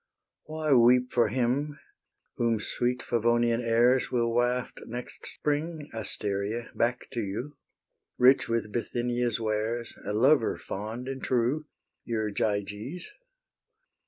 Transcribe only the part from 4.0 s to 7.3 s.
Will waft next spring, Asteria, back to